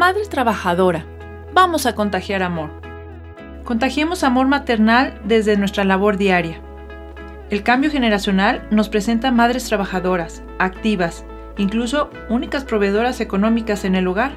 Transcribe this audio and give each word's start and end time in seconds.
Madre 0.00 0.22
trabajadora, 0.30 1.04
vamos 1.52 1.84
a 1.84 1.94
contagiar 1.94 2.42
amor. 2.42 2.70
Contagiemos 3.64 4.24
amor 4.24 4.46
maternal 4.46 5.20
desde 5.24 5.58
nuestra 5.58 5.84
labor 5.84 6.16
diaria. 6.16 6.62
El 7.50 7.62
cambio 7.62 7.90
generacional 7.90 8.66
nos 8.70 8.88
presenta 8.88 9.30
madres 9.30 9.66
trabajadoras, 9.66 10.42
activas, 10.58 11.26
incluso 11.58 12.08
únicas 12.30 12.64
proveedoras 12.64 13.20
económicas 13.20 13.84
en 13.84 13.94
el 13.94 14.08
hogar. 14.08 14.32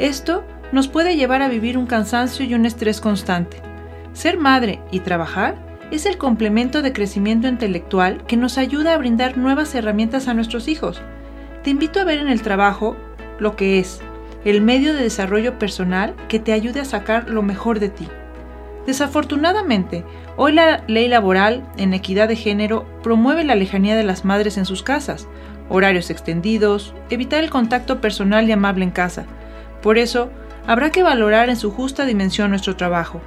Esto 0.00 0.44
nos 0.72 0.88
puede 0.88 1.14
llevar 1.14 1.42
a 1.42 1.48
vivir 1.48 1.78
un 1.78 1.86
cansancio 1.86 2.44
y 2.44 2.54
un 2.54 2.66
estrés 2.66 3.00
constante. 3.00 3.62
Ser 4.14 4.36
madre 4.36 4.80
y 4.90 4.98
trabajar 4.98 5.78
es 5.92 6.06
el 6.06 6.18
complemento 6.18 6.82
de 6.82 6.92
crecimiento 6.92 7.46
intelectual 7.46 8.26
que 8.26 8.36
nos 8.36 8.58
ayuda 8.58 8.94
a 8.94 8.98
brindar 8.98 9.38
nuevas 9.38 9.76
herramientas 9.76 10.26
a 10.26 10.34
nuestros 10.34 10.66
hijos. 10.66 11.00
Te 11.62 11.70
invito 11.70 12.00
a 12.00 12.04
ver 12.04 12.18
en 12.18 12.28
el 12.28 12.42
trabajo 12.42 12.96
lo 13.38 13.54
que 13.54 13.78
es, 13.78 14.02
el 14.50 14.62
medio 14.62 14.94
de 14.94 15.02
desarrollo 15.02 15.58
personal 15.58 16.14
que 16.28 16.38
te 16.38 16.52
ayude 16.52 16.80
a 16.80 16.84
sacar 16.86 17.28
lo 17.28 17.42
mejor 17.42 17.80
de 17.80 17.90
ti. 17.90 18.08
Desafortunadamente, 18.86 20.04
hoy 20.36 20.52
la 20.52 20.82
ley 20.86 21.08
laboral 21.08 21.62
en 21.76 21.92
equidad 21.92 22.28
de 22.28 22.36
género 22.36 22.86
promueve 23.02 23.44
la 23.44 23.54
lejanía 23.54 23.94
de 23.96 24.04
las 24.04 24.24
madres 24.24 24.56
en 24.56 24.64
sus 24.64 24.82
casas, 24.82 25.28
horarios 25.68 26.08
extendidos, 26.08 26.94
evitar 27.10 27.44
el 27.44 27.50
contacto 27.50 28.00
personal 28.00 28.48
y 28.48 28.52
amable 28.52 28.84
en 28.84 28.90
casa. 28.90 29.26
Por 29.82 29.98
eso, 29.98 30.30
habrá 30.66 30.90
que 30.90 31.02
valorar 31.02 31.50
en 31.50 31.56
su 31.56 31.70
justa 31.70 32.06
dimensión 32.06 32.48
nuestro 32.48 32.76
trabajo. 32.76 33.20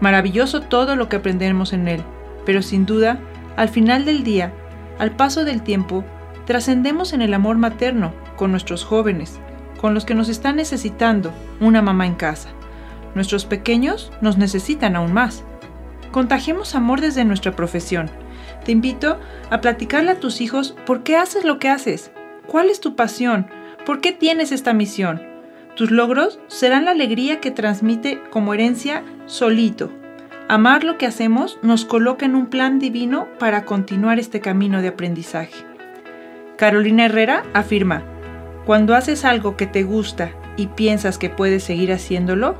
Maravilloso 0.00 0.62
todo 0.62 0.96
lo 0.96 1.10
que 1.10 1.16
aprendemos 1.16 1.74
en 1.74 1.88
él, 1.88 2.02
pero 2.46 2.62
sin 2.62 2.86
duda, 2.86 3.18
al 3.56 3.68
final 3.68 4.06
del 4.06 4.24
día, 4.24 4.52
al 4.98 5.10
paso 5.10 5.44
del 5.44 5.62
tiempo, 5.62 6.04
trascendemos 6.46 7.12
en 7.12 7.20
el 7.20 7.34
amor 7.34 7.58
materno 7.58 8.14
con 8.36 8.50
nuestros 8.50 8.84
jóvenes, 8.84 9.38
con 9.84 9.92
los 9.92 10.06
que 10.06 10.14
nos 10.14 10.30
están 10.30 10.56
necesitando 10.56 11.30
una 11.60 11.82
mamá 11.82 12.06
en 12.06 12.14
casa. 12.14 12.48
Nuestros 13.14 13.44
pequeños 13.44 14.10
nos 14.22 14.38
necesitan 14.38 14.96
aún 14.96 15.12
más. 15.12 15.44
Contagiemos 16.10 16.74
amor 16.74 17.02
desde 17.02 17.26
nuestra 17.26 17.54
profesión. 17.54 18.08
Te 18.64 18.72
invito 18.72 19.20
a 19.50 19.60
platicarle 19.60 20.12
a 20.12 20.20
tus 20.20 20.40
hijos 20.40 20.74
por 20.86 21.02
qué 21.02 21.18
haces 21.18 21.44
lo 21.44 21.58
que 21.58 21.68
haces, 21.68 22.12
cuál 22.46 22.70
es 22.70 22.80
tu 22.80 22.96
pasión, 22.96 23.46
por 23.84 24.00
qué 24.00 24.12
tienes 24.12 24.52
esta 24.52 24.72
misión. 24.72 25.20
Tus 25.76 25.90
logros 25.90 26.40
serán 26.46 26.86
la 26.86 26.92
alegría 26.92 27.40
que 27.40 27.50
transmite 27.50 28.22
como 28.30 28.54
herencia 28.54 29.04
solito. 29.26 29.90
Amar 30.48 30.82
lo 30.82 30.96
que 30.96 31.04
hacemos 31.04 31.58
nos 31.60 31.84
coloca 31.84 32.24
en 32.24 32.36
un 32.36 32.46
plan 32.46 32.78
divino 32.78 33.28
para 33.38 33.66
continuar 33.66 34.18
este 34.18 34.40
camino 34.40 34.80
de 34.80 34.88
aprendizaje. 34.88 35.62
Carolina 36.56 37.04
Herrera 37.04 37.42
afirma, 37.52 38.13
cuando 38.66 38.94
haces 38.94 39.24
algo 39.24 39.56
que 39.56 39.66
te 39.66 39.82
gusta 39.82 40.30
y 40.56 40.68
piensas 40.68 41.18
que 41.18 41.30
puedes 41.30 41.64
seguir 41.64 41.92
haciéndolo, 41.92 42.56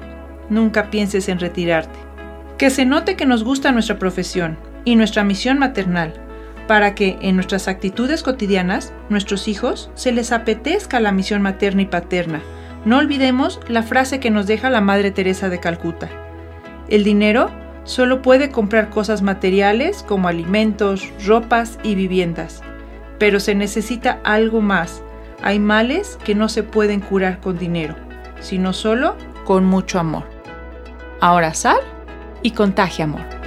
nunca 0.50 0.90
pienses 0.90 1.28
en 1.28 1.38
retirarte. 1.38 1.98
Que 2.58 2.70
se 2.70 2.84
note 2.84 3.16
que 3.16 3.26
nos 3.26 3.42
gusta 3.42 3.72
nuestra 3.72 3.98
profesión 3.98 4.58
y 4.84 4.96
nuestra 4.96 5.24
misión 5.24 5.58
maternal, 5.58 6.12
para 6.68 6.94
que 6.94 7.18
en 7.20 7.36
nuestras 7.36 7.68
actitudes 7.68 8.22
cotidianas, 8.22 8.92
nuestros 9.08 9.48
hijos, 9.48 9.90
se 9.94 10.12
les 10.12 10.32
apetezca 10.32 11.00
la 11.00 11.12
misión 11.12 11.42
materna 11.42 11.82
y 11.82 11.86
paterna. 11.86 12.40
No 12.84 12.98
olvidemos 12.98 13.60
la 13.68 13.82
frase 13.82 14.20
que 14.20 14.30
nos 14.30 14.46
deja 14.46 14.70
la 14.70 14.80
Madre 14.82 15.10
Teresa 15.10 15.48
de 15.48 15.58
Calcuta. 15.58 16.10
El 16.88 17.02
dinero 17.02 17.50
solo 17.84 18.20
puede 18.20 18.50
comprar 18.50 18.90
cosas 18.90 19.22
materiales 19.22 20.02
como 20.06 20.28
alimentos, 20.28 21.10
ropas 21.26 21.78
y 21.82 21.94
viviendas, 21.94 22.62
pero 23.18 23.40
se 23.40 23.54
necesita 23.54 24.20
algo 24.22 24.60
más 24.60 25.02
hay 25.44 25.58
males 25.60 26.18
que 26.24 26.34
no 26.34 26.48
se 26.48 26.62
pueden 26.62 27.00
curar 27.00 27.38
con 27.38 27.58
dinero, 27.58 27.94
sino 28.40 28.72
solo 28.72 29.14
con 29.44 29.66
mucho 29.66 30.00
amor. 30.00 30.24
Ahora 31.20 31.52
sal 31.52 31.80
y 32.42 32.52
contagia 32.52 33.04
amor. 33.04 33.43